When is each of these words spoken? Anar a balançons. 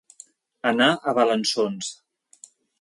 Anar 0.69 0.87
a 0.95 1.15
balançons. 1.19 1.95